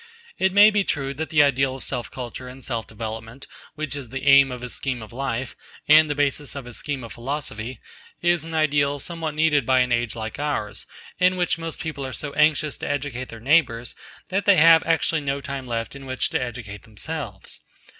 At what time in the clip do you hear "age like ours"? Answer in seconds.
9.91-10.87